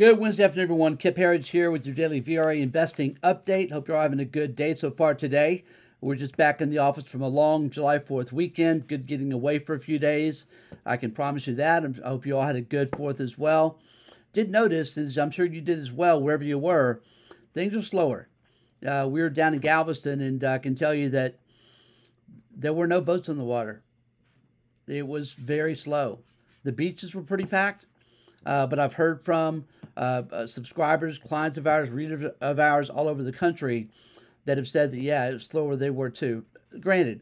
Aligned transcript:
Good 0.00 0.18
Wednesday 0.18 0.44
afternoon, 0.44 0.62
everyone. 0.62 0.96
Kip 0.96 1.18
Herriage 1.18 1.50
here 1.50 1.70
with 1.70 1.84
your 1.84 1.94
daily 1.94 2.22
VRA 2.22 2.58
investing 2.58 3.18
update. 3.22 3.70
Hope 3.70 3.86
you're 3.86 3.98
all 3.98 4.02
having 4.02 4.18
a 4.18 4.24
good 4.24 4.56
day 4.56 4.72
so 4.72 4.90
far 4.90 5.14
today. 5.14 5.62
We're 6.00 6.14
just 6.14 6.38
back 6.38 6.62
in 6.62 6.70
the 6.70 6.78
office 6.78 7.04
from 7.04 7.20
a 7.20 7.28
long 7.28 7.68
July 7.68 7.98
4th 7.98 8.32
weekend. 8.32 8.88
Good 8.88 9.06
getting 9.06 9.30
away 9.30 9.58
for 9.58 9.74
a 9.74 9.78
few 9.78 9.98
days. 9.98 10.46
I 10.86 10.96
can 10.96 11.10
promise 11.10 11.46
you 11.46 11.54
that. 11.56 11.84
I 11.84 12.08
hope 12.08 12.24
you 12.24 12.34
all 12.34 12.46
had 12.46 12.56
a 12.56 12.62
good 12.62 12.90
4th 12.92 13.20
as 13.20 13.36
well. 13.36 13.78
Did 14.32 14.50
notice, 14.50 14.96
as 14.96 15.18
I'm 15.18 15.30
sure 15.30 15.44
you 15.44 15.60
did 15.60 15.78
as 15.78 15.92
well, 15.92 16.18
wherever 16.18 16.44
you 16.44 16.58
were, 16.58 17.02
things 17.52 17.76
are 17.76 17.82
slower. 17.82 18.26
Uh, 18.82 19.06
we 19.06 19.20
were 19.20 19.28
down 19.28 19.52
in 19.52 19.60
Galveston, 19.60 20.22
and 20.22 20.42
I 20.42 20.56
can 20.56 20.74
tell 20.74 20.94
you 20.94 21.10
that 21.10 21.36
there 22.50 22.72
were 22.72 22.86
no 22.86 23.02
boats 23.02 23.28
on 23.28 23.36
the 23.36 23.44
water. 23.44 23.82
It 24.86 25.06
was 25.06 25.34
very 25.34 25.74
slow. 25.74 26.20
The 26.64 26.72
beaches 26.72 27.14
were 27.14 27.20
pretty 27.20 27.44
packed, 27.44 27.84
uh, 28.46 28.66
but 28.66 28.78
I've 28.78 28.94
heard 28.94 29.22
from 29.22 29.66
uh, 29.96 30.22
uh, 30.32 30.46
subscribers, 30.46 31.18
clients 31.18 31.58
of 31.58 31.66
ours, 31.66 31.90
readers 31.90 32.32
of 32.40 32.58
ours 32.58 32.90
all 32.90 33.08
over 33.08 33.22
the 33.22 33.32
country 33.32 33.88
that 34.44 34.56
have 34.56 34.68
said 34.68 34.90
that, 34.92 35.00
yeah, 35.00 35.28
it's 35.28 35.44
slower 35.44 35.76
they 35.76 35.90
were 35.90 36.10
too. 36.10 36.44
Granted, 36.80 37.20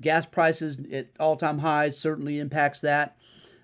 gas 0.00 0.26
prices 0.26 0.78
at 0.92 1.08
all 1.18 1.36
time 1.36 1.58
highs 1.58 1.98
certainly 1.98 2.38
impacts 2.38 2.80
that, 2.80 3.16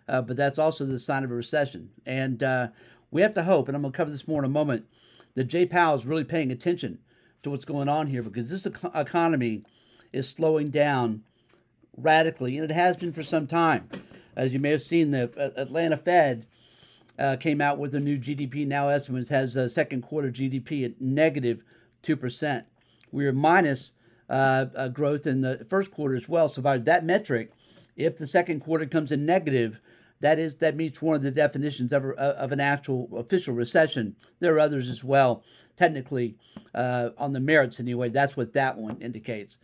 uh, 0.08 0.22
but 0.22 0.36
that's 0.36 0.58
also 0.58 0.84
the 0.86 0.98
sign 0.98 1.24
of 1.24 1.30
a 1.30 1.34
recession. 1.34 1.90
And 2.04 2.42
uh, 2.42 2.68
we 3.10 3.22
have 3.22 3.34
to 3.34 3.42
hope, 3.42 3.68
and 3.68 3.76
I'm 3.76 3.82
going 3.82 3.92
to 3.92 3.96
cover 3.96 4.10
this 4.10 4.28
more 4.28 4.40
in 4.40 4.44
a 4.44 4.48
moment, 4.48 4.86
that 5.34 5.44
Jay 5.44 5.66
Powell 5.66 5.94
is 5.94 6.06
really 6.06 6.24
paying 6.24 6.50
attention 6.50 6.98
to 7.42 7.50
what's 7.50 7.64
going 7.64 7.88
on 7.88 8.06
here 8.06 8.22
because 8.22 8.50
this 8.50 8.66
economy 8.66 9.62
is 10.12 10.28
slowing 10.28 10.70
down 10.70 11.22
radically, 11.96 12.58
and 12.58 12.70
it 12.70 12.74
has 12.74 12.96
been 12.96 13.12
for 13.12 13.22
some 13.22 13.46
time. 13.46 13.88
As 14.34 14.52
you 14.52 14.60
may 14.60 14.70
have 14.70 14.82
seen, 14.82 15.10
the 15.10 15.30
uh, 15.38 15.60
Atlanta 15.60 15.96
Fed 15.96 16.46
uh, 17.18 17.36
came 17.36 17.60
out 17.60 17.78
with 17.78 17.94
a 17.94 18.00
new 18.00 18.18
GDP 18.18 18.66
now 18.66 18.88
estimates 18.88 19.28
has 19.28 19.56
a 19.56 19.70
second 19.70 20.02
quarter 20.02 20.30
GDP 20.30 20.84
at 20.84 21.00
negative 21.00 21.62
2%. 22.02 22.64
We 23.12 23.26
are 23.26 23.32
minus 23.32 23.92
uh, 24.28 24.66
uh, 24.74 24.88
growth 24.88 25.26
in 25.26 25.40
the 25.40 25.64
first 25.68 25.90
quarter 25.90 26.16
as 26.16 26.28
well. 26.28 26.48
So 26.48 26.62
by 26.62 26.78
that 26.78 27.04
metric, 27.04 27.52
if 27.96 28.16
the 28.16 28.26
second 28.26 28.60
quarter 28.60 28.86
comes 28.86 29.12
in 29.12 29.24
negative, 29.24 29.80
that 30.20 30.38
is 30.38 30.56
that 30.56 30.76
meets 30.76 31.00
one 31.02 31.16
of 31.16 31.22
the 31.22 31.30
definitions 31.30 31.92
of, 31.92 32.04
of 32.04 32.52
an 32.52 32.60
actual 32.60 33.08
official 33.16 33.54
recession. 33.54 34.16
There 34.40 34.54
are 34.54 34.60
others 34.60 34.88
as 34.88 35.04
well, 35.04 35.42
technically 35.76 36.36
uh, 36.74 37.10
on 37.18 37.32
the 37.32 37.40
merits 37.40 37.80
anyway. 37.80 38.08
That's 38.08 38.36
what 38.36 38.54
that 38.54 38.78
one 38.78 39.00
indicates. 39.00 39.58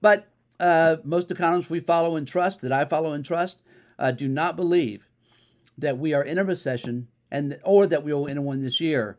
But 0.00 0.28
uh, 0.60 0.96
most 1.04 1.30
economists 1.30 1.70
we 1.70 1.80
follow 1.80 2.16
and 2.16 2.28
trust, 2.28 2.62
that 2.62 2.72
I 2.72 2.84
follow 2.84 3.12
and 3.12 3.24
trust, 3.24 3.56
uh, 3.98 4.10
do 4.10 4.28
not 4.28 4.56
believe 4.56 5.08
that 5.78 5.98
we 5.98 6.14
are 6.14 6.22
in 6.22 6.38
a 6.38 6.44
recession 6.44 7.08
and 7.30 7.58
or 7.64 7.86
that 7.86 8.04
we 8.04 8.12
will 8.12 8.28
enter 8.28 8.40
one 8.40 8.62
this 8.62 8.80
year. 8.80 9.18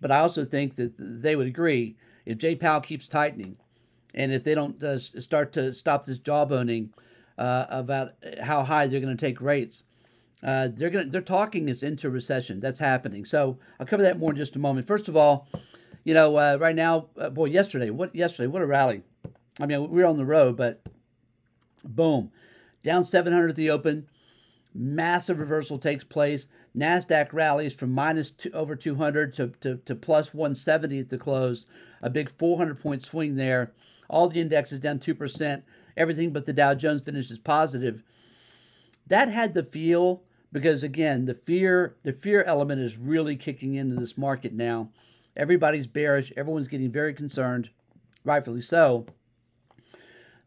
But 0.00 0.12
I 0.12 0.18
also 0.18 0.44
think 0.44 0.76
that 0.76 0.92
they 0.98 1.34
would 1.34 1.46
agree 1.46 1.96
if 2.24 2.38
Jay 2.38 2.54
Powell 2.54 2.80
keeps 2.80 3.08
tightening, 3.08 3.56
and 4.14 4.32
if 4.32 4.44
they 4.44 4.54
don't 4.54 4.82
uh, 4.82 4.98
start 4.98 5.52
to 5.54 5.72
stop 5.72 6.04
this 6.04 6.18
jawboning 6.18 6.90
uh, 7.38 7.66
about 7.70 8.12
how 8.42 8.62
high 8.62 8.86
they're 8.86 9.00
going 9.00 9.16
to 9.16 9.26
take 9.26 9.40
rates, 9.40 9.82
uh, 10.42 10.68
they're 10.72 10.90
going 10.90 11.10
they're 11.10 11.20
talking 11.20 11.68
us 11.70 11.82
into 11.82 12.10
recession. 12.10 12.60
That's 12.60 12.78
happening. 12.78 13.24
So 13.24 13.58
I'll 13.80 13.86
cover 13.86 14.02
that 14.02 14.18
more 14.18 14.30
in 14.30 14.36
just 14.36 14.56
a 14.56 14.60
moment. 14.60 14.86
First 14.86 15.08
of 15.08 15.16
all, 15.16 15.48
you 16.04 16.14
know, 16.14 16.36
uh, 16.36 16.58
right 16.60 16.76
now, 16.76 17.08
uh, 17.18 17.30
boy, 17.30 17.46
yesterday, 17.46 17.90
what 17.90 18.14
yesterday, 18.14 18.46
what 18.46 18.62
a 18.62 18.66
rally! 18.66 19.02
I 19.58 19.66
mean, 19.66 19.88
we 19.90 20.02
were 20.02 20.08
on 20.08 20.16
the 20.16 20.26
road, 20.26 20.56
but 20.56 20.82
boom, 21.82 22.30
down 22.84 23.04
700 23.04 23.50
at 23.50 23.56
the 23.56 23.70
open 23.70 24.06
massive 24.78 25.38
reversal 25.38 25.78
takes 25.78 26.04
place. 26.04 26.48
NASDAQ 26.76 27.32
rallies 27.32 27.74
from 27.74 27.90
minus 27.90 28.30
two, 28.30 28.50
over 28.52 28.76
200 28.76 29.32
to, 29.34 29.48
to, 29.60 29.76
to 29.76 29.94
plus 29.94 30.32
170 30.32 31.00
at 31.00 31.10
the 31.10 31.18
close, 31.18 31.66
a 32.00 32.08
big 32.08 32.30
400 32.30 32.78
point 32.78 33.02
swing 33.02 33.36
there. 33.36 33.72
All 34.08 34.28
the 34.28 34.40
indexes 34.40 34.80
down 34.80 35.00
2%. 35.00 35.62
Everything 35.96 36.32
but 36.32 36.46
the 36.46 36.52
Dow 36.52 36.74
Jones 36.74 37.02
finishes 37.02 37.38
positive. 37.38 38.02
That 39.08 39.28
had 39.28 39.54
the 39.54 39.64
feel 39.64 40.22
because 40.52 40.82
again, 40.82 41.26
the 41.26 41.34
fear 41.34 41.96
the 42.04 42.12
fear 42.12 42.42
element 42.44 42.80
is 42.80 42.96
really 42.96 43.36
kicking 43.36 43.74
into 43.74 43.96
this 43.96 44.16
market 44.16 44.52
now. 44.52 44.90
Everybody's 45.36 45.86
bearish, 45.86 46.32
everyone's 46.36 46.68
getting 46.68 46.90
very 46.90 47.14
concerned, 47.14 47.70
rightfully 48.24 48.60
so. 48.60 49.06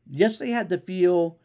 Yesterday 0.07 0.51
had 0.51 0.69
the 0.69 0.77
feel 0.77 1.37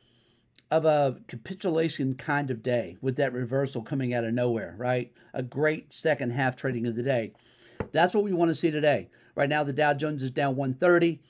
of 0.71 0.84
a 0.84 1.21
capitulation 1.28 2.15
kind 2.15 2.50
of 2.50 2.62
day 2.62 2.97
with 3.00 3.16
that 3.16 3.32
reversal 3.32 3.82
coming 3.82 4.12
out 4.12 4.25
of 4.25 4.34
nowhere, 4.34 4.75
right? 4.78 5.12
A 5.32 5.43
great 5.43 5.93
second 5.93 6.31
half 6.31 6.56
trading 6.56 6.87
of 6.87 6.97
the 6.97 7.03
day. 7.03 7.32
That's 7.93 8.15
what 8.15 8.25
we 8.25 8.32
want 8.32 8.50
to 8.50 8.54
see 8.54 8.71
today. 8.71 9.09
Right 9.34 9.49
now, 9.49 9.62
the 9.62 9.72
Dow 9.72 9.94
Jones 9.94 10.22
is 10.22 10.31
down 10.31 10.56
130, 10.56 11.21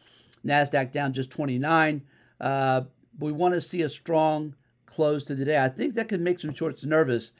NASDAQ 0.44 0.92
down 0.92 1.12
just 1.12 1.30
29. 1.30 2.02
Uh, 2.40 2.82
we 3.18 3.32
want 3.32 3.54
to 3.54 3.60
see 3.60 3.82
a 3.82 3.88
strong 3.88 4.54
close 4.86 5.24
to 5.24 5.34
the 5.34 5.44
day. 5.44 5.62
I 5.62 5.68
think 5.68 5.94
that 5.94 6.08
could 6.08 6.20
make 6.20 6.40
some 6.40 6.54
shorts 6.54 6.84
nervous. 6.84 7.32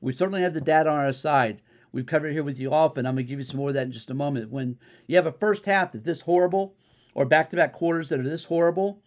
We 0.00 0.12
certainly 0.12 0.42
have 0.42 0.54
the 0.54 0.60
data 0.60 0.88
on 0.88 0.98
our 0.98 1.12
side. 1.12 1.60
We've 1.90 2.06
covered 2.06 2.28
it 2.28 2.32
here 2.32 2.44
with 2.44 2.58
you 2.58 2.72
often. 2.72 3.04
I'm 3.04 3.14
going 3.14 3.26
to 3.26 3.28
give 3.28 3.38
you 3.38 3.44
some 3.44 3.58
more 3.58 3.68
of 3.68 3.74
that 3.74 3.86
in 3.86 3.92
just 3.92 4.10
a 4.10 4.14
moment. 4.14 4.50
When 4.50 4.78
you 5.06 5.16
have 5.16 5.26
a 5.26 5.32
first 5.32 5.66
half 5.66 5.92
that's 5.92 6.04
this 6.04 6.22
horrible, 6.22 6.74
or 7.14 7.26
back 7.26 7.50
to 7.50 7.56
back 7.56 7.72
quarters 7.72 8.08
that 8.08 8.20
are 8.20 8.22
this 8.22 8.46
horrible, 8.46 9.01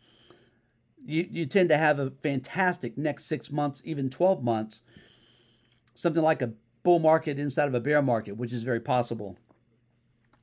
you, 1.06 1.28
you 1.30 1.46
tend 1.46 1.70
to 1.70 1.78
have 1.78 2.00
a 2.00 2.12
fantastic 2.22 2.98
next 2.98 3.28
six 3.28 3.52
months, 3.52 3.82
even 3.86 4.10
12 4.10 4.44
months, 4.44 4.82
something 5.94 6.24
like 6.24 6.42
a 6.42 6.54
bull 6.84 7.00
market 7.00 7.40
inside 7.40 7.68
of 7.68 7.74
a 7.74 7.80
bear 7.80 8.02
market, 8.02 8.38
which 8.38 8.54
is 8.54 8.64
very 8.64 8.80
possible. 8.80 9.38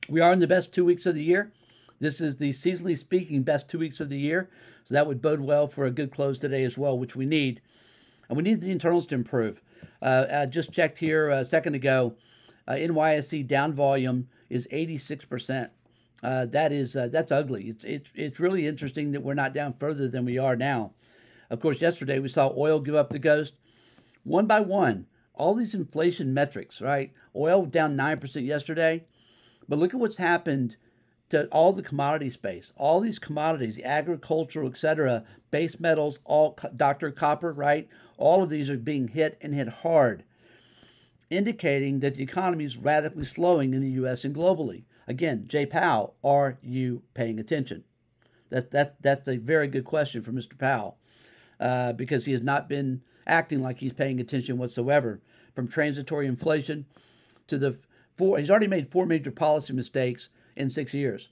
We 0.09 0.21
are 0.21 0.33
in 0.33 0.39
the 0.39 0.47
best 0.47 0.73
two 0.73 0.85
weeks 0.85 1.05
of 1.05 1.15
the 1.15 1.23
year. 1.23 1.51
This 1.99 2.19
is 2.19 2.37
the 2.37 2.51
seasonally 2.51 2.97
speaking 2.97 3.43
best 3.43 3.69
two 3.69 3.79
weeks 3.79 3.99
of 3.99 4.09
the 4.09 4.19
year. 4.19 4.49
So 4.85 4.93
that 4.93 5.07
would 5.07 5.21
bode 5.21 5.39
well 5.39 5.67
for 5.67 5.85
a 5.85 5.91
good 5.91 6.11
close 6.11 6.37
today 6.37 6.63
as 6.63 6.77
well, 6.77 6.97
which 6.97 7.15
we 7.15 7.25
need. 7.25 7.61
And 8.27 8.37
we 8.37 8.43
need 8.43 8.61
the 8.61 8.71
internals 8.71 9.05
to 9.07 9.15
improve. 9.15 9.61
Uh, 10.01 10.25
I 10.31 10.45
just 10.45 10.73
checked 10.73 10.97
here 10.97 11.29
a 11.29 11.45
second 11.45 11.75
ago. 11.75 12.15
Uh, 12.67 12.73
NYSE 12.73 13.47
down 13.47 13.73
volume 13.73 14.27
is 14.49 14.67
86% 14.71 15.69
uh, 16.23 16.45
that 16.45 16.71
is 16.71 16.95
uh, 16.95 17.09
that's 17.09 17.31
ugly. 17.31 17.65
It's 17.65 17.83
it's 17.83 18.09
it's 18.15 18.39
really 18.39 18.65
interesting 18.65 19.11
that 19.11 19.21
we're 19.21 19.33
not 19.33 19.53
down 19.53 19.73
further 19.77 20.07
than 20.07 20.23
we 20.23 20.37
are 20.37 20.55
now. 20.55 20.93
Of 21.49 21.59
course, 21.59 21.81
yesterday 21.81 22.17
we 22.19 22.29
saw 22.29 22.53
oil 22.57 22.79
give 22.79 22.95
up 22.95 23.09
the 23.09 23.19
ghost 23.19 23.55
one 24.23 24.47
by 24.47 24.61
one. 24.61 25.07
All 25.35 25.53
these 25.53 25.75
inflation 25.75 26.33
metrics, 26.33 26.79
right? 26.79 27.11
Oil 27.35 27.65
down 27.65 27.97
nine 27.97 28.19
percent 28.19 28.45
yesterday, 28.45 29.03
but 29.67 29.77
look 29.77 29.93
at 29.93 29.99
what's 29.99 30.17
happened 30.17 30.77
to 31.29 31.47
all 31.47 31.73
the 31.73 31.81
commodity 31.81 32.29
space. 32.29 32.71
All 32.77 33.01
these 33.01 33.19
commodities, 33.19 33.79
agricultural, 33.83 34.69
etc., 34.69 35.25
base 35.51 35.77
metals, 35.77 36.19
all 36.23 36.57
Dr. 36.75 37.11
Copper, 37.11 37.51
right? 37.51 37.89
All 38.17 38.41
of 38.41 38.49
these 38.49 38.69
are 38.69 38.77
being 38.77 39.09
hit 39.09 39.37
and 39.41 39.53
hit 39.53 39.67
hard, 39.67 40.23
indicating 41.29 41.99
that 41.99 42.15
the 42.15 42.23
economy 42.23 42.63
is 42.63 42.77
radically 42.77 43.25
slowing 43.25 43.73
in 43.73 43.81
the 43.81 43.89
U.S. 43.91 44.23
and 44.23 44.33
globally. 44.33 44.83
Again, 45.07 45.45
Jay 45.47 45.65
Powell, 45.65 46.15
are 46.23 46.57
you 46.61 47.03
paying 47.13 47.39
attention? 47.39 47.83
That, 48.49 48.71
that, 48.71 49.01
that's 49.01 49.27
a 49.27 49.37
very 49.37 49.67
good 49.67 49.83
question 49.83 50.21
for 50.21 50.31
Mr. 50.31 50.57
Powell 50.57 50.97
uh, 51.59 51.93
because 51.93 52.25
he 52.25 52.31
has 52.31 52.41
not 52.41 52.69
been 52.69 53.01
acting 53.25 53.61
like 53.61 53.79
he's 53.79 53.93
paying 53.93 54.19
attention 54.19 54.57
whatsoever. 54.57 55.21
From 55.55 55.67
transitory 55.67 56.27
inflation 56.27 56.85
to 57.47 57.57
the 57.57 57.77
four, 58.15 58.37
he's 58.37 58.49
already 58.49 58.67
made 58.67 58.91
four 58.91 59.05
major 59.05 59.31
policy 59.31 59.73
mistakes 59.73 60.29
in 60.55 60.69
six 60.69 60.93
years. 60.93 61.29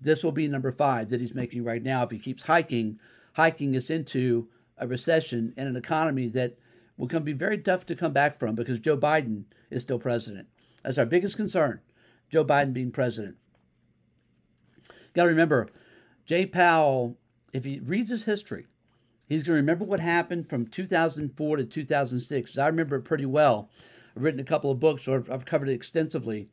This 0.00 0.24
will 0.24 0.32
be 0.32 0.48
number 0.48 0.72
five 0.72 1.10
that 1.10 1.20
he's 1.20 1.34
making 1.34 1.64
right 1.64 1.82
now 1.82 2.02
if 2.02 2.10
he 2.10 2.18
keeps 2.18 2.42
hiking, 2.42 2.98
hiking 3.34 3.76
us 3.76 3.88
into 3.88 4.48
a 4.78 4.86
recession 4.86 5.54
and 5.56 5.68
an 5.68 5.76
economy 5.76 6.28
that 6.28 6.58
will 6.96 7.08
come 7.08 7.22
be 7.22 7.32
very 7.32 7.58
tough 7.58 7.86
to 7.86 7.94
come 7.94 8.12
back 8.12 8.38
from 8.38 8.54
because 8.54 8.80
Joe 8.80 8.96
Biden 8.96 9.44
is 9.70 9.82
still 9.82 9.98
president. 9.98 10.48
That's 10.82 10.98
our 10.98 11.06
biggest 11.06 11.36
concern. 11.36 11.80
Joe 12.32 12.44
Biden 12.44 12.72
being 12.72 12.90
president. 12.90 13.36
Got 15.14 15.24
to 15.24 15.28
remember, 15.28 15.68
Jay 16.24 16.46
Powell, 16.46 17.18
if 17.52 17.64
he 17.64 17.78
reads 17.80 18.08
his 18.08 18.24
history, 18.24 18.66
he's 19.28 19.42
going 19.42 19.56
to 19.56 19.60
remember 19.60 19.84
what 19.84 20.00
happened 20.00 20.48
from 20.48 20.66
2004 20.66 21.56
to 21.58 21.64
2006. 21.64 22.58
I 22.58 22.66
remember 22.66 22.96
it 22.96 23.02
pretty 23.02 23.26
well. 23.26 23.68
I've 24.16 24.22
written 24.22 24.40
a 24.40 24.44
couple 24.44 24.70
of 24.70 24.80
books, 24.80 25.06
or 25.06 25.22
I've 25.30 25.44
covered 25.44 25.68
it 25.68 25.74
extensively. 25.74 26.48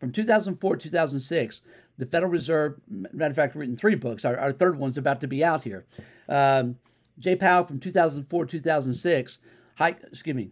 From 0.00 0.10
2004 0.10 0.76
to 0.76 0.82
2006, 0.82 1.60
the 1.98 2.06
Federal 2.06 2.32
Reserve, 2.32 2.80
matter 2.88 3.30
of 3.30 3.36
fact, 3.36 3.52
I've 3.52 3.60
written 3.60 3.76
three 3.76 3.94
books. 3.94 4.24
Our, 4.24 4.38
our 4.38 4.52
third 4.52 4.78
one's 4.78 4.98
about 4.98 5.20
to 5.20 5.28
be 5.28 5.44
out 5.44 5.62
here. 5.62 5.84
Um, 6.28 6.76
Jay 7.18 7.36
Powell 7.36 7.64
from 7.64 7.78
2004 7.78 8.46
to 8.46 8.58
2006, 8.58 9.38
hike, 9.76 10.02
excuse 10.02 10.34
me, 10.34 10.50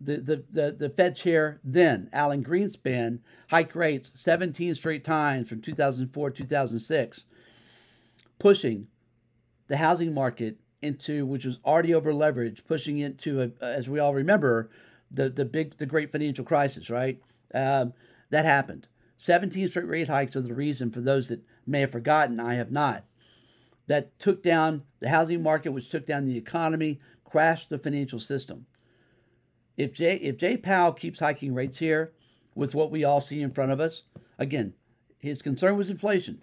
the, 0.00 0.18
the, 0.18 0.44
the, 0.50 0.76
the 0.78 0.90
Fed 0.90 1.16
chair 1.16 1.60
then, 1.64 2.10
Alan 2.12 2.44
Greenspan, 2.44 3.20
hiked 3.48 3.74
rates 3.74 4.12
17 4.14 4.74
straight 4.74 5.04
times 5.04 5.48
from 5.48 5.60
2004 5.60 6.30
2006, 6.30 7.24
pushing 8.38 8.88
the 9.68 9.78
housing 9.78 10.12
market 10.12 10.58
into, 10.82 11.24
which 11.24 11.44
was 11.44 11.58
already 11.64 11.94
over 11.94 12.12
leveraged, 12.12 12.66
pushing 12.66 12.98
it 12.98 13.18
to, 13.18 13.42
a, 13.60 13.64
as 13.64 13.88
we 13.88 13.98
all 13.98 14.14
remember, 14.14 14.70
the 15.10 15.28
the 15.28 15.44
big 15.44 15.78
the 15.78 15.86
great 15.86 16.10
financial 16.10 16.44
crisis, 16.44 16.90
right? 16.90 17.20
Um, 17.54 17.92
that 18.30 18.44
happened. 18.44 18.88
17 19.18 19.68
straight 19.68 19.86
rate 19.86 20.08
hikes 20.08 20.36
are 20.36 20.42
the 20.42 20.52
reason 20.52 20.90
for 20.90 21.00
those 21.00 21.28
that 21.28 21.40
may 21.66 21.80
have 21.80 21.92
forgotten. 21.92 22.38
I 22.38 22.54
have 22.54 22.70
not. 22.70 23.04
That 23.86 24.18
took 24.18 24.42
down 24.42 24.82
the 25.00 25.08
housing 25.08 25.42
market, 25.42 25.72
which 25.72 25.88
took 25.88 26.06
down 26.06 26.26
the 26.26 26.36
economy, 26.36 27.00
crashed 27.24 27.70
the 27.70 27.78
financial 27.78 28.18
system. 28.18 28.66
If 29.76 29.92
Jay 29.92 30.16
if 30.16 30.36
Jay 30.36 30.56
Powell 30.56 30.92
keeps 30.92 31.20
hiking 31.20 31.54
rates 31.54 31.78
here, 31.78 32.12
with 32.56 32.74
what 32.74 32.90
we 32.90 33.04
all 33.04 33.20
see 33.20 33.42
in 33.42 33.52
front 33.52 33.70
of 33.70 33.78
us, 33.78 34.02
again, 34.38 34.74
his 35.18 35.42
concern 35.42 35.76
was 35.76 35.90
inflation. 35.90 36.40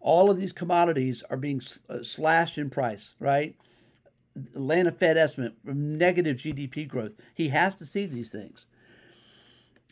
All 0.00 0.30
of 0.30 0.38
these 0.38 0.52
commodities 0.52 1.22
are 1.30 1.36
being 1.36 1.62
uh, 1.88 2.02
slashed 2.02 2.58
in 2.58 2.68
price, 2.68 3.14
right? 3.20 3.56
Atlanta 4.36 4.92
Fed 4.92 5.16
estimate 5.16 5.54
negative 5.64 6.36
GDP 6.36 6.86
growth. 6.88 7.14
He 7.34 7.48
has 7.48 7.74
to 7.76 7.86
see 7.86 8.06
these 8.06 8.32
things. 8.32 8.66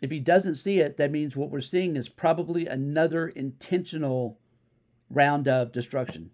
If 0.01 0.11
he 0.11 0.21
doesn't 0.21 0.55
see 0.57 0.81
it, 0.81 0.97
that 0.97 1.11
means 1.11 1.37
what 1.37 1.51
we're 1.51 1.61
seeing 1.61 1.97
is 1.97 2.09
probably 2.09 2.67
another 2.67 3.29
intentional 3.29 4.39
round 5.11 5.49
of 5.49 5.73
destruction. 5.73 6.31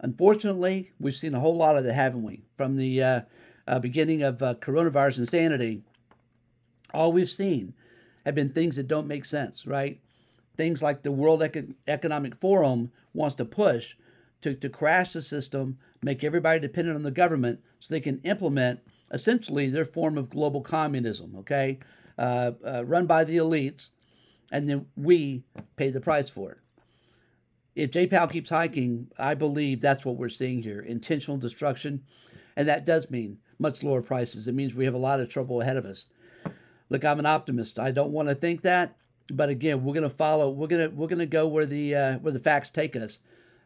Unfortunately, 0.00 0.90
we've 0.98 1.14
seen 1.14 1.34
a 1.34 1.40
whole 1.40 1.56
lot 1.56 1.76
of 1.76 1.84
that, 1.84 1.94
haven't 1.94 2.24
we? 2.24 2.42
From 2.56 2.76
the 2.76 3.02
uh, 3.02 3.20
uh, 3.66 3.78
beginning 3.78 4.22
of 4.22 4.42
uh, 4.42 4.54
coronavirus 4.54 5.18
insanity, 5.18 5.82
all 6.92 7.12
we've 7.12 7.30
seen 7.30 7.74
have 8.24 8.34
been 8.34 8.50
things 8.50 8.76
that 8.76 8.88
don't 8.88 9.06
make 9.06 9.24
sense, 9.24 9.66
right? 9.66 10.00
Things 10.56 10.82
like 10.82 11.02
the 11.02 11.12
World 11.12 11.42
Eco- 11.42 11.74
Economic 11.88 12.36
Forum 12.36 12.92
wants 13.14 13.36
to 13.36 13.44
push 13.44 13.96
to, 14.42 14.54
to 14.54 14.68
crash 14.68 15.12
the 15.12 15.22
system, 15.22 15.78
make 16.02 16.22
everybody 16.22 16.60
dependent 16.60 16.96
on 16.96 17.02
the 17.02 17.10
government 17.10 17.60
so 17.80 17.92
they 17.92 18.00
can 18.00 18.20
implement 18.24 18.80
essentially 19.10 19.68
their 19.68 19.84
form 19.84 20.18
of 20.18 20.30
global 20.30 20.60
communism, 20.60 21.34
okay? 21.38 21.78
Uh, 22.18 22.52
uh, 22.66 22.84
run 22.84 23.06
by 23.06 23.24
the 23.24 23.36
elites, 23.36 23.90
and 24.50 24.68
then 24.68 24.86
we 24.96 25.44
pay 25.76 25.90
the 25.90 26.00
price 26.00 26.28
for 26.28 26.52
it. 26.52 26.58
If 27.74 27.90
Jay 27.90 28.06
Powell 28.06 28.28
keeps 28.28 28.50
hiking, 28.50 29.10
I 29.18 29.34
believe 29.34 29.80
that's 29.80 30.04
what 30.04 30.16
we're 30.16 30.28
seeing 30.28 30.62
here 30.62 30.80
intentional 30.80 31.38
destruction. 31.38 32.02
And 32.54 32.68
that 32.68 32.84
does 32.84 33.10
mean 33.10 33.38
much 33.62 33.82
lower 33.82 34.02
prices. 34.02 34.46
It 34.46 34.54
means 34.54 34.74
we 34.74 34.84
have 34.84 34.94
a 34.94 34.98
lot 34.98 35.20
of 35.20 35.28
trouble 35.28 35.62
ahead 35.62 35.76
of 35.76 35.86
us. 35.86 36.06
Look, 36.90 37.04
I'm 37.04 37.18
an 37.18 37.26
optimist. 37.26 37.78
I 37.78 37.90
don't 37.90 38.12
want 38.12 38.28
to 38.28 38.34
think 38.34 38.60
that, 38.62 38.96
but 39.30 39.48
again, 39.48 39.82
we're 39.82 39.94
going 39.94 40.02
to 40.02 40.10
follow. 40.10 40.50
We're 40.50 40.66
going 40.66 40.90
to 40.90 40.94
we're 40.94 41.08
going 41.08 41.18
to 41.20 41.26
go 41.26 41.48
where 41.48 41.64
the 41.64 41.94
uh, 41.94 42.18
where 42.18 42.32
the 42.32 42.38
facts 42.38 42.68
take 42.68 42.94
us. 42.94 43.20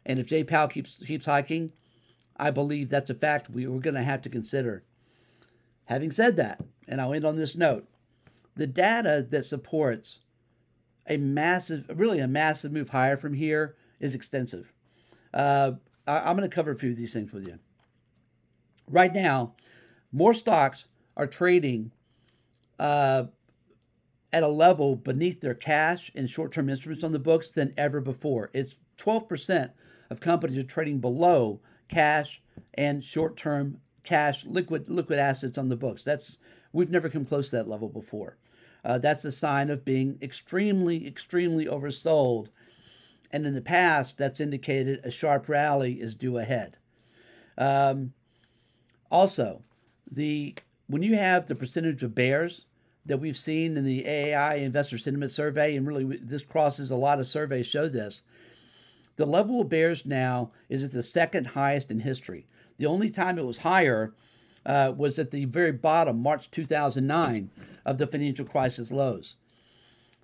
And 0.04 0.20
if 0.20 0.28
Jay 0.28 0.44
Powell 0.44 0.68
keeps 0.68 1.02
keeps 1.04 1.26
hiking, 1.26 1.72
I 2.36 2.50
believe 2.50 2.88
that's 2.88 3.10
a 3.10 3.14
fact 3.14 3.50
we, 3.50 3.66
we're 3.66 3.80
going 3.80 3.94
to 3.94 4.02
have 4.02 4.22
to 4.22 4.28
consider. 4.28 4.84
Having 5.86 6.12
said 6.12 6.36
that, 6.36 6.62
and 6.86 7.00
I'll 7.00 7.14
end 7.14 7.24
on 7.24 7.36
this 7.36 7.56
note, 7.56 7.88
the 8.54 8.66
data 8.66 9.26
that 9.30 9.44
supports 9.44 10.20
a 11.08 11.16
massive, 11.16 11.90
really 11.94 12.20
a 12.20 12.28
massive 12.28 12.72
move 12.72 12.90
higher 12.90 13.16
from 13.16 13.34
here 13.34 13.76
is 14.00 14.14
extensive. 14.14 14.72
Uh, 15.32 15.72
I, 16.06 16.30
am 16.30 16.36
going 16.36 16.48
to 16.48 16.54
cover 16.54 16.70
a 16.70 16.76
few 16.76 16.90
of 16.90 16.96
these 16.96 17.12
things 17.12 17.32
with 17.32 17.46
you. 17.46 17.58
Right 18.88 19.12
now, 19.12 19.54
more 20.12 20.34
stocks 20.34 20.86
are 21.16 21.26
trading 21.26 21.92
uh, 22.78 23.24
at 24.32 24.42
a 24.42 24.48
level 24.48 24.96
beneath 24.96 25.40
their 25.40 25.54
cash 25.54 26.10
and 26.14 26.28
short 26.28 26.52
term 26.52 26.68
instruments 26.68 27.04
on 27.04 27.12
the 27.12 27.18
books 27.18 27.52
than 27.52 27.72
ever 27.76 28.00
before. 28.00 28.50
It's 28.52 28.76
12% 28.98 29.70
of 30.10 30.20
companies 30.20 30.58
are 30.58 30.62
trading 30.62 30.98
below 30.98 31.60
cash 31.88 32.42
and 32.74 33.02
short 33.02 33.36
term 33.36 33.80
cash 34.04 34.44
liquid 34.44 34.88
liquid 34.88 35.18
assets 35.18 35.58
on 35.58 35.68
the 35.68 35.76
books. 35.76 36.04
That's 36.04 36.38
we've 36.72 36.90
never 36.90 37.08
come 37.08 37.24
close 37.24 37.50
to 37.50 37.56
that 37.56 37.68
level 37.68 37.88
before. 37.88 38.36
Uh, 38.84 38.98
that's 38.98 39.24
a 39.24 39.32
sign 39.32 39.68
of 39.68 39.84
being 39.84 40.16
extremely, 40.22 41.06
extremely 41.06 41.66
oversold. 41.66 42.48
And 43.32 43.44
in 43.44 43.54
the 43.54 43.60
past, 43.60 44.16
that's 44.16 44.40
indicated 44.40 45.00
a 45.02 45.10
sharp 45.10 45.48
rally 45.48 46.00
is 46.00 46.14
due 46.14 46.38
ahead. 46.38 46.76
Um, 47.58 48.12
also, 49.10 49.62
the 50.10 50.54
when 50.86 51.02
you 51.02 51.16
have 51.16 51.46
the 51.46 51.54
percentage 51.54 52.02
of 52.02 52.14
bears 52.14 52.66
that 53.04 53.18
we've 53.18 53.36
seen 53.36 53.76
in 53.76 53.84
the 53.84 54.04
AAI 54.04 54.58
Investor 54.58 54.98
Sentiment 54.98 55.30
Survey, 55.30 55.76
and 55.76 55.86
really 55.86 56.18
this 56.18 56.42
crosses 56.42 56.90
a 56.90 56.96
lot 56.96 57.20
of 57.20 57.28
surveys 57.28 57.66
show 57.66 57.88
this, 57.88 58.22
the 59.16 59.26
level 59.26 59.60
of 59.60 59.68
bears 59.68 60.04
now 60.04 60.50
is 60.68 60.82
at 60.82 60.92
the 60.92 61.02
second 61.02 61.48
highest 61.48 61.90
in 61.90 62.00
history. 62.00 62.46
The 62.78 62.86
only 62.86 63.10
time 63.10 63.38
it 63.38 63.46
was 63.46 63.58
higher 63.58 64.12
uh, 64.64 64.92
was 64.96 65.18
at 65.18 65.30
the 65.30 65.44
very 65.46 65.72
bottom, 65.72 66.20
March 66.20 66.50
2009, 66.50 67.50
of 67.84 67.98
the 67.98 68.06
financial 68.06 68.44
crisis 68.44 68.90
lows. 68.90 69.36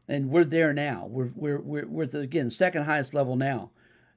And 0.09 0.29
we're 0.31 0.45
there 0.45 0.73
now. 0.73 1.07
We're, 1.09 1.31
we're, 1.35 1.61
we're, 1.61 1.87
we're 1.87 2.07
the, 2.07 2.19
again, 2.19 2.51
second 2.51 2.85
highest 2.85 3.15
level 3.15 3.37
now. 3.37 3.71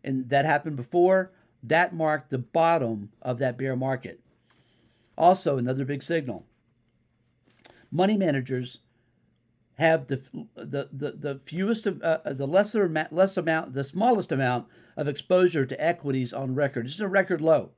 And 0.04 0.30
that 0.30 0.46
happened 0.46 0.76
before. 0.76 1.32
That 1.64 1.96
marked 1.96 2.32
the 2.32 2.40
bottom 2.40 3.12
of 3.22 3.38
that 3.38 3.58
bear 3.58 3.76
market. 3.76 4.20
Also, 5.18 5.58
another 5.58 5.86
big 5.86 6.04
signal 6.04 6.46
money 7.96 8.18
managers 8.18 8.80
have 9.78 10.08
the 10.08 10.22
the 10.56 10.90
the, 10.92 11.12
the 11.12 11.40
fewest 11.46 11.88
uh, 11.88 12.20
the 12.26 12.48
lesser 12.48 12.90
less 13.12 13.38
amount 13.38 13.74
the 13.74 13.84
smallest 13.84 14.32
amount 14.32 14.68
of 14.98 15.08
exposure 15.08 15.66
to 15.66 15.84
equities 15.84 16.34
on 16.34 16.56
record. 16.56 16.86
This 16.86 16.96
is 16.96 17.02
a 17.02 17.08
record 17.08 17.42
low. 17.42 17.72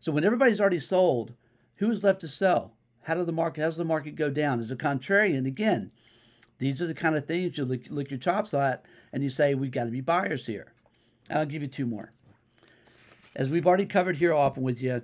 So 0.00 0.12
when 0.12 0.24
everybody's 0.24 0.60
already 0.60 0.80
sold, 0.80 1.34
who's 1.76 2.02
left 2.02 2.20
to 2.22 2.28
sell? 2.28 2.74
How 3.02 3.14
does 3.14 3.26
the 3.26 3.32
market 3.32 3.60
how 3.60 3.68
does 3.68 3.76
the 3.76 3.84
market 3.84 4.16
go 4.16 4.30
down? 4.30 4.60
As 4.60 4.70
a 4.70 4.76
contrarian, 4.76 5.46
again, 5.46 5.90
these 6.58 6.82
are 6.82 6.86
the 6.86 6.94
kind 6.94 7.16
of 7.16 7.26
things 7.26 7.58
you 7.58 7.64
look, 7.64 7.82
look 7.88 8.10
your 8.10 8.18
chops 8.18 8.54
at 8.54 8.84
and 9.12 9.22
you 9.22 9.28
say 9.28 9.54
we've 9.54 9.70
got 9.70 9.84
to 9.84 9.90
be 9.90 10.00
buyers 10.00 10.46
here. 10.46 10.72
I'll 11.28 11.46
give 11.46 11.62
you 11.62 11.68
two 11.68 11.86
more. 11.86 12.12
As 13.36 13.48
we've 13.48 13.66
already 13.66 13.86
covered 13.86 14.16
here 14.16 14.34
often 14.34 14.64
with 14.64 14.82
you, 14.82 15.02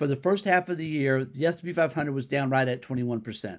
for 0.00 0.06
the 0.06 0.16
first 0.16 0.46
half 0.46 0.70
of 0.70 0.78
the 0.78 0.86
year, 0.86 1.26
the 1.26 1.44
S&P 1.44 1.74
500 1.74 2.10
was 2.10 2.24
down 2.24 2.48
right 2.48 2.66
at 2.66 2.80
21%. 2.80 3.58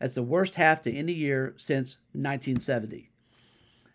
That's 0.00 0.14
the 0.14 0.22
worst 0.22 0.54
half 0.54 0.80
to 0.80 0.90
any 0.90 1.12
year 1.12 1.52
since 1.58 1.98
1970. 2.12 3.10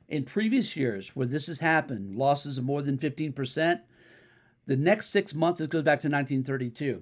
In 0.08 0.24
previous 0.24 0.78
years 0.78 1.16
where 1.16 1.25
this 1.25 1.48
has 1.48 1.58
happened, 1.62 2.16
losses 2.16 2.60
of 2.60 2.64
more 2.64 2.84
than 2.84 3.00
15%, 3.00 3.81
the 4.68 4.78
next 4.78 5.10
six 5.10 5.34
months, 5.34 5.62
it 5.62 5.72
goes 5.72 5.81
back 5.81 6.02
to 6.02 6.10
1932. 6.10 7.02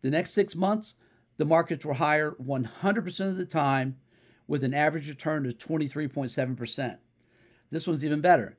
The 0.00 0.10
next 0.10 0.32
six 0.32 0.56
months, 0.56 0.94
the 1.36 1.44
markets 1.44 1.84
were 1.84 1.92
higher 1.92 2.30
100% 2.42 3.20
of 3.20 3.36
the 3.36 3.44
time 3.44 3.98
with 4.48 4.64
an 4.64 4.72
average 4.72 5.10
return 5.10 5.44
of 5.44 5.58
23.7%. 5.58 6.96
This 7.68 7.86
one's 7.86 8.02
even 8.02 8.22
better. 8.22 8.56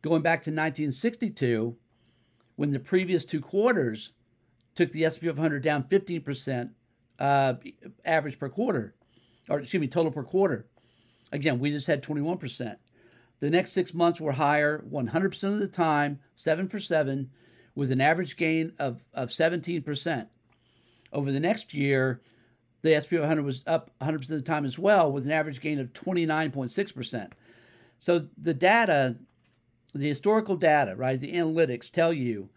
Going 0.00 0.22
back 0.22 0.40
to 0.44 0.50
1962, 0.50 1.76
when 2.56 2.70
the 2.70 2.80
previous 2.80 3.26
two 3.26 3.42
quarters 3.42 4.12
took 4.80 4.92
the 4.92 5.04
S&P 5.04 5.26
500 5.26 5.62
down 5.62 5.82
15% 5.84 6.70
uh, 7.18 7.54
average 8.02 8.38
per 8.38 8.48
quarter, 8.48 8.94
or 9.50 9.60
excuse 9.60 9.78
me, 9.78 9.86
total 9.86 10.10
per 10.10 10.22
quarter. 10.22 10.64
Again, 11.32 11.58
we 11.58 11.70
just 11.70 11.86
had 11.86 12.02
21%. 12.02 12.76
The 13.40 13.50
next 13.50 13.72
six 13.72 13.92
months 13.92 14.22
were 14.22 14.32
higher 14.32 14.82
100% 14.90 15.44
of 15.44 15.58
the 15.58 15.68
time, 15.68 16.20
seven 16.34 16.66
for 16.66 16.80
seven, 16.80 17.30
with 17.74 17.92
an 17.92 18.00
average 18.00 18.38
gain 18.38 18.72
of, 18.78 19.04
of 19.12 19.28
17%. 19.28 20.26
Over 21.12 21.30
the 21.30 21.40
next 21.40 21.74
year, 21.74 22.22
the 22.80 22.98
SP 22.98 23.20
500 23.20 23.44
was 23.44 23.62
up 23.66 23.90
100% 24.00 24.14
of 24.14 24.28
the 24.28 24.40
time 24.40 24.64
as 24.64 24.78
well, 24.78 25.12
with 25.12 25.26
an 25.26 25.32
average 25.32 25.60
gain 25.60 25.78
of 25.78 25.92
29.6%. 25.92 27.32
So 27.98 28.28
the 28.38 28.54
data, 28.54 29.16
the 29.94 30.08
historical 30.08 30.56
data, 30.56 30.96
right, 30.96 31.20
the 31.20 31.34
analytics 31.34 31.90
tell 31.90 32.14
you 32.14 32.48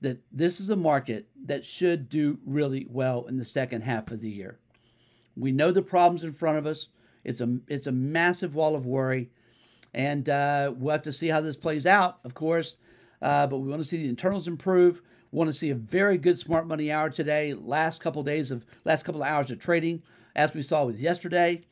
that 0.00 0.18
this 0.32 0.60
is 0.60 0.70
a 0.70 0.76
market 0.76 1.26
that 1.46 1.64
should 1.64 2.08
do 2.08 2.38
really 2.46 2.86
well 2.90 3.26
in 3.26 3.38
the 3.38 3.44
second 3.44 3.82
half 3.82 4.10
of 4.10 4.20
the 4.20 4.28
year. 4.28 4.58
We 5.36 5.52
know 5.52 5.72
the 5.72 5.82
problems 5.82 6.24
in 6.24 6.32
front 6.32 6.58
of 6.58 6.66
us. 6.66 6.88
It's 7.24 7.40
a 7.40 7.58
it's 7.66 7.86
a 7.86 7.92
massive 7.92 8.54
wall 8.54 8.76
of 8.76 8.86
worry, 8.86 9.30
and 9.94 10.28
uh, 10.28 10.72
we'll 10.76 10.92
have 10.92 11.02
to 11.02 11.12
see 11.12 11.28
how 11.28 11.40
this 11.40 11.56
plays 11.56 11.86
out, 11.86 12.18
of 12.24 12.34
course. 12.34 12.76
Uh, 13.20 13.46
but 13.46 13.58
we 13.58 13.68
want 13.68 13.82
to 13.82 13.88
see 13.88 13.96
the 13.98 14.08
internals 14.08 14.46
improve. 14.46 15.02
We 15.32 15.38
want 15.38 15.48
to 15.48 15.58
see 15.58 15.70
a 15.70 15.74
very 15.74 16.18
good 16.18 16.38
smart 16.38 16.66
money 16.66 16.92
hour 16.92 17.10
today. 17.10 17.54
Last 17.54 18.00
couple 18.00 18.20
of 18.20 18.26
days 18.26 18.50
of 18.50 18.64
last 18.84 19.04
couple 19.04 19.22
of 19.22 19.28
hours 19.28 19.50
of 19.50 19.58
trading, 19.58 20.02
as 20.36 20.54
we 20.54 20.62
saw 20.62 20.84
with 20.84 21.00
yesterday, 21.00 21.62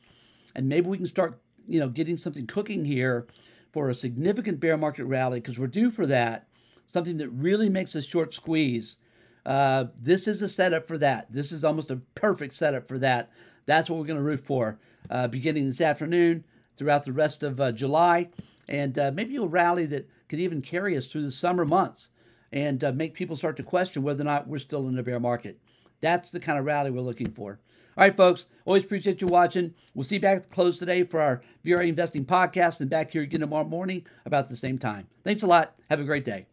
and 0.55 0.67
maybe 0.67 0.87
we 0.87 0.97
can 0.97 1.07
start 1.07 1.39
you 1.67 1.79
know 1.79 1.89
getting 1.89 2.17
something 2.17 2.47
cooking 2.47 2.83
here 2.83 3.27
for 3.71 3.89
a 3.89 3.95
significant 3.95 4.59
bear 4.59 4.77
market 4.77 5.05
rally 5.05 5.39
because 5.39 5.59
we're 5.59 5.67
due 5.67 5.89
for 5.89 6.05
that 6.05 6.47
something 6.87 7.17
that 7.17 7.29
really 7.29 7.69
makes 7.69 7.95
a 7.95 8.01
short 8.01 8.33
squeeze. 8.33 8.97
Uh, 9.45 9.85
this 10.01 10.27
is 10.27 10.41
a 10.41 10.49
setup 10.49 10.87
for 10.87 10.97
that. 10.97 11.31
This 11.31 11.51
is 11.51 11.63
almost 11.63 11.91
a 11.91 11.97
perfect 12.15 12.55
setup 12.55 12.87
for 12.87 12.97
that. 12.99 13.29
That's 13.65 13.89
what 13.89 13.99
we're 13.99 14.05
going 14.05 14.17
to 14.17 14.23
root 14.23 14.39
for 14.39 14.79
uh, 15.09 15.27
beginning 15.27 15.65
this 15.65 15.81
afternoon 15.81 16.43
throughout 16.77 17.03
the 17.03 17.13
rest 17.13 17.43
of 17.43 17.59
uh, 17.59 17.71
July. 17.71 18.29
And 18.67 18.97
uh, 18.97 19.11
maybe 19.13 19.35
a 19.35 19.43
rally 19.43 19.85
that 19.87 20.09
could 20.27 20.39
even 20.39 20.61
carry 20.61 20.97
us 20.97 21.11
through 21.11 21.23
the 21.23 21.31
summer 21.31 21.65
months 21.65 22.09
and 22.51 22.83
uh, 22.83 22.91
make 22.91 23.13
people 23.13 23.35
start 23.35 23.57
to 23.57 23.63
question 23.63 24.03
whether 24.03 24.21
or 24.21 24.25
not 24.25 24.47
we're 24.47 24.57
still 24.57 24.87
in 24.87 24.97
a 24.97 25.03
bear 25.03 25.19
market. 25.19 25.59
That's 26.01 26.31
the 26.31 26.39
kind 26.39 26.57
of 26.57 26.65
rally 26.65 26.91
we're 26.91 27.01
looking 27.01 27.31
for. 27.31 27.59
All 27.97 28.03
right, 28.03 28.15
folks, 28.15 28.45
always 28.65 28.83
appreciate 28.83 29.21
you 29.21 29.27
watching. 29.27 29.73
We'll 29.93 30.03
see 30.03 30.15
you 30.15 30.21
back 30.21 30.37
at 30.37 30.43
the 30.43 30.53
close 30.53 30.77
today 30.77 31.03
for 31.03 31.21
our 31.21 31.41
VRA 31.65 31.87
Investing 31.87 32.25
podcast 32.25 32.81
and 32.81 32.89
back 32.89 33.11
here 33.11 33.21
again 33.21 33.39
tomorrow 33.39 33.63
morning 33.63 34.05
about 34.25 34.49
the 34.49 34.55
same 34.55 34.77
time. 34.77 35.07
Thanks 35.23 35.43
a 35.43 35.47
lot. 35.47 35.75
Have 35.89 36.01
a 36.01 36.03
great 36.03 36.25
day. 36.25 36.45